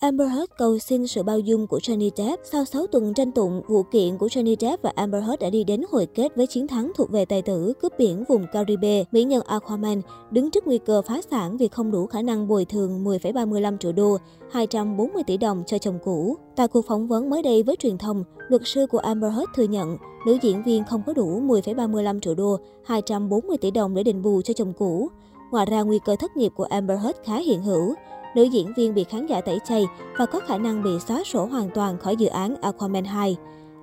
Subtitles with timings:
[0.00, 2.42] Amber Heard cầu xin sự bao dung của Johnny Depp.
[2.44, 5.64] Sau 6 tuần tranh tụng, vụ kiện của Johnny Depp và Amber Heard đã đi
[5.64, 9.24] đến hồi kết với chiến thắng thuộc về tài tử cướp biển vùng Caribe, mỹ
[9.24, 13.04] nhân Aquaman, đứng trước nguy cơ phá sản vì không đủ khả năng bồi thường
[13.04, 14.16] 10,35 triệu đô,
[14.50, 16.36] 240 tỷ đồng cho chồng cũ.
[16.56, 19.64] Tại cuộc phỏng vấn mới đây với truyền thông, luật sư của Amber Heard thừa
[19.64, 19.96] nhận
[20.26, 24.42] nữ diễn viên không có đủ 10,35 triệu đô, 240 tỷ đồng để đền bù
[24.42, 25.08] cho chồng cũ.
[25.52, 27.94] Ngoài ra, nguy cơ thất nghiệp của Amber Heard khá hiện hữu
[28.38, 29.86] nữ diễn viên bị khán giả tẩy chay
[30.18, 33.36] và có khả năng bị xóa sổ hoàn toàn khỏi dự án Aquaman 2.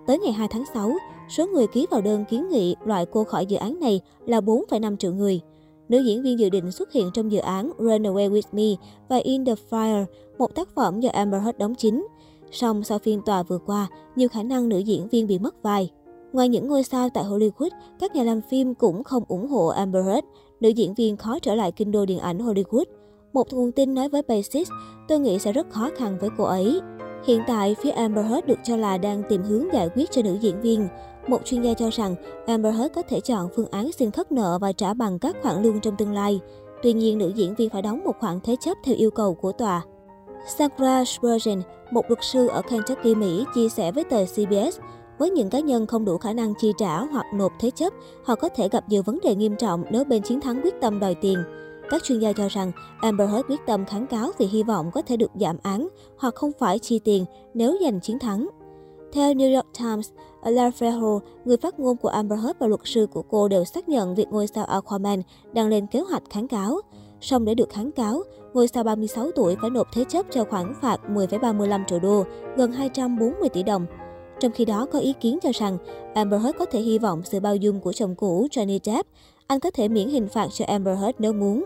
[0.07, 0.91] Tới ngày 2 tháng 6,
[1.29, 4.97] số người ký vào đơn kiến nghị loại cô khỏi dự án này là 4,5
[4.97, 5.41] triệu người.
[5.89, 9.17] Nữ diễn viên dự định xuất hiện trong dự án Run Away With Me và
[9.17, 10.05] In The Fire,
[10.37, 12.07] một tác phẩm do Amber Heard đóng chính.
[12.51, 15.91] Song sau phiên tòa vừa qua, nhiều khả năng nữ diễn viên bị mất vai.
[16.33, 20.05] Ngoài những ngôi sao tại Hollywood, các nhà làm phim cũng không ủng hộ Amber
[20.05, 20.27] Heard.
[20.59, 22.85] Nữ diễn viên khó trở lại kinh đô điện ảnh Hollywood.
[23.35, 24.69] Một nguồn tin nói với Basis,
[25.07, 26.81] tôi nghĩ sẽ rất khó khăn với cô ấy.
[27.27, 30.37] Hiện tại, phía Amber Heard được cho là đang tìm hướng giải quyết cho nữ
[30.41, 30.87] diễn viên.
[31.27, 32.15] Một chuyên gia cho rằng
[32.47, 35.63] Amber Heard có thể chọn phương án xin khất nợ và trả bằng các khoản
[35.63, 36.39] lương trong tương lai.
[36.83, 39.51] Tuy nhiên, nữ diễn viên phải đóng một khoản thế chấp theo yêu cầu của
[39.51, 39.81] tòa.
[40.47, 41.61] Sarah Spurgeon,
[41.91, 44.79] một luật sư ở Kentucky, Mỹ, chia sẻ với tờ CBS,
[45.19, 48.35] với những cá nhân không đủ khả năng chi trả hoặc nộp thế chấp, họ
[48.35, 51.15] có thể gặp nhiều vấn đề nghiêm trọng nếu bên chiến thắng quyết tâm đòi
[51.15, 51.43] tiền.
[51.89, 55.01] Các chuyên gia cho rằng Amber Heard quyết tâm kháng cáo vì hy vọng có
[55.01, 58.47] thể được giảm án hoặc không phải chi tiền nếu giành chiến thắng.
[59.13, 60.09] Theo New York Times,
[60.43, 63.89] Lara Frejo, người phát ngôn của Amber Heard và luật sư của cô đều xác
[63.89, 65.21] nhận việc ngôi sao Aquaman
[65.53, 66.81] đang lên kế hoạch kháng cáo.
[67.21, 68.23] Song để được kháng cáo,
[68.53, 72.23] ngôi sao 36 tuổi phải nộp thế chấp cho khoản phạt 10,35 triệu đô,
[72.57, 73.85] gần 240 tỷ đồng.
[74.39, 75.77] Trong khi đó, có ý kiến cho rằng
[76.13, 79.09] Amber Heard có thể hy vọng sự bao dung của chồng cũ Johnny Depp.
[79.47, 81.65] Anh có thể miễn hình phạt cho Amber Heard nếu muốn.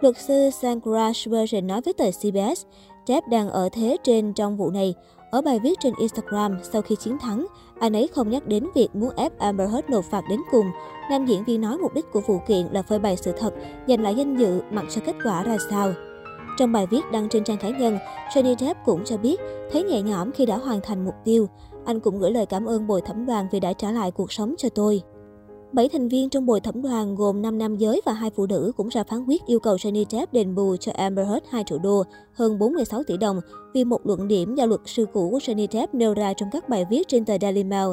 [0.00, 2.66] Luật sư Sangra Spurgeon nói với tờ CBS,
[3.06, 4.94] Depp đang ở thế trên trong vụ này.
[5.30, 7.46] Ở bài viết trên Instagram sau khi chiến thắng,
[7.80, 10.66] anh ấy không nhắc đến việc muốn ép Amber Heard nộp phạt đến cùng.
[11.10, 13.54] Nam diễn viên nói mục đích của vụ kiện là phơi bày sự thật,
[13.88, 15.92] giành lại danh dự mặc cho kết quả ra sao.
[16.58, 17.98] Trong bài viết đăng trên trang cá nhân,
[18.34, 19.40] Johnny Depp cũng cho biết
[19.72, 21.48] thấy nhẹ nhõm khi đã hoàn thành mục tiêu.
[21.84, 24.54] Anh cũng gửi lời cảm ơn bồi thẩm đoàn vì đã trả lại cuộc sống
[24.58, 25.02] cho tôi.
[25.72, 28.72] Bảy thành viên trong bồi thẩm đoàn gồm 5 nam giới và hai phụ nữ
[28.76, 31.78] cũng ra phán quyết yêu cầu Johnny Depp đền bù cho Amber Heard 2 triệu
[31.78, 33.40] đô, hơn 46 tỷ đồng,
[33.74, 36.68] vì một luận điểm do luật sư cũ của Johnny Depp nêu ra trong các
[36.68, 37.88] bài viết trên tờ Daily Mail.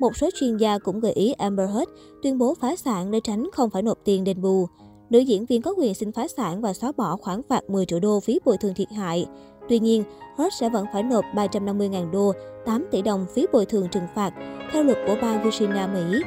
[0.00, 1.90] Một số chuyên gia cũng gợi ý Amber Heard
[2.22, 4.66] tuyên bố phá sản để tránh không phải nộp tiền đền bù.
[5.10, 8.00] Nữ diễn viên có quyền xin phá sản và xóa bỏ khoản phạt 10 triệu
[8.00, 9.26] đô phí bồi thường thiệt hại.
[9.68, 10.04] Tuy nhiên,
[10.36, 12.32] Hurt sẽ vẫn phải nộp 350.000 đô,
[12.66, 14.32] 8 tỷ đồng phí bồi thường trừng phạt,
[14.72, 16.20] theo luật của bang Virginia, Mỹ.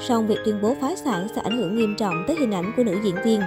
[0.00, 2.84] Song việc tuyên bố phá sản sẽ ảnh hưởng nghiêm trọng tới hình ảnh của
[2.84, 3.40] nữ diễn viên.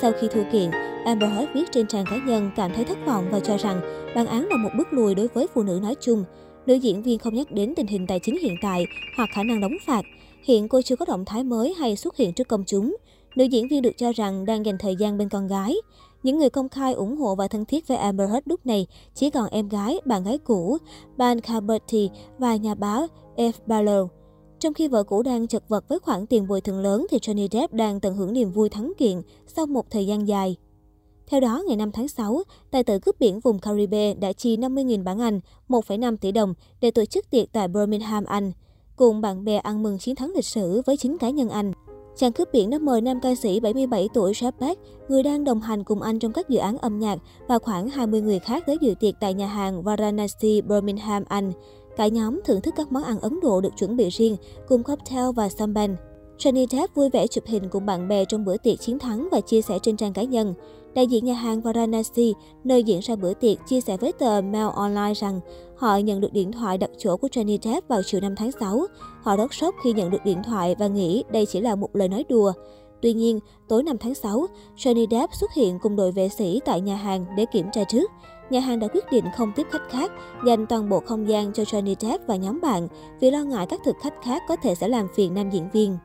[0.00, 0.70] Sau khi thua kiện,
[1.04, 3.80] Amber Heard viết trên trang cá nhân cảm thấy thất vọng và cho rằng
[4.14, 6.24] bản án là một bước lùi đối với phụ nữ nói chung.
[6.66, 8.84] Nữ diễn viên không nhắc đến tình hình tài chính hiện tại
[9.16, 10.02] hoặc khả năng đóng phạt.
[10.42, 12.96] Hiện cô chưa có động thái mới hay xuất hiện trước công chúng.
[13.36, 15.76] Nữ diễn viên được cho rằng đang dành thời gian bên con gái.
[16.22, 19.30] Những người công khai ủng hộ và thân thiết với Amber Heard lúc này chỉ
[19.30, 20.78] còn em gái, bạn gái cũ,
[21.16, 23.52] Ban Carberti và nhà báo F.
[23.66, 24.08] Barlow.
[24.58, 27.48] Trong khi vợ cũ đang chật vật với khoản tiền bồi thường lớn thì Johnny
[27.50, 30.56] Depp đang tận hưởng niềm vui thắng kiện sau một thời gian dài.
[31.26, 35.04] Theo đó, ngày 5 tháng 6, tài tử cướp biển vùng Caribe đã chi 50.000
[35.04, 38.52] bảng Anh, 1,5 tỷ đồng để tổ chức tiệc tại Birmingham, Anh,
[38.96, 41.72] cùng bạn bè ăn mừng chiến thắng lịch sử với chính cá nhân Anh.
[42.16, 45.60] Chàng cướp biển đã mời nam ca sĩ 77 tuổi Sharp Beck, người đang đồng
[45.60, 48.76] hành cùng anh trong các dự án âm nhạc, và khoảng 20 người khác tới
[48.80, 51.52] dự tiệc tại nhà hàng Varanasi, Birmingham, Anh.
[51.96, 54.36] Cả nhóm thưởng thức các món ăn Ấn Độ được chuẩn bị riêng,
[54.68, 55.94] cùng cocktail và champagne.
[56.38, 59.40] Johnny Depp vui vẻ chụp hình cùng bạn bè trong bữa tiệc chiến thắng và
[59.40, 60.54] chia sẻ trên trang cá nhân.
[60.94, 62.34] Đại diện nhà hàng Varanasi,
[62.64, 65.40] nơi diễn ra bữa tiệc, chia sẻ với tờ Mail Online rằng
[65.76, 68.86] họ nhận được điện thoại đặt chỗ của Johnny Depp vào chiều 5 tháng 6.
[69.22, 72.08] Họ rất sốc khi nhận được điện thoại và nghĩ đây chỉ là một lời
[72.08, 72.52] nói đùa.
[73.02, 74.46] Tuy nhiên, tối 5 tháng 6,
[74.76, 78.10] Johnny Depp xuất hiện cùng đội vệ sĩ tại nhà hàng để kiểm tra trước.
[78.50, 80.12] Nhà hàng đã quyết định không tiếp khách khác,
[80.46, 82.88] dành toàn bộ không gian cho Johnny Depp và nhóm bạn
[83.20, 85.98] vì lo ngại các thực khách khác có thể sẽ làm phiền nam diễn viên.